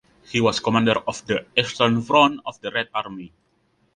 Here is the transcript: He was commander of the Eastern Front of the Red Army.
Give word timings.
He 0.25 0.41
was 0.41 0.59
commander 0.59 0.97
of 1.07 1.23
the 1.27 1.45
Eastern 1.55 2.01
Front 2.01 2.41
of 2.47 2.59
the 2.61 2.71
Red 2.71 2.89
Army. 2.91 3.33